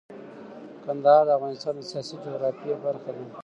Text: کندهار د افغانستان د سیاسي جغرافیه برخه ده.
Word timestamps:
کندهار 0.83 1.23
د 1.27 1.29
افغانستان 1.37 1.73
د 1.77 1.81
سیاسي 1.91 2.15
جغرافیه 2.25 2.75
برخه 2.85 3.11
ده. 3.17 3.25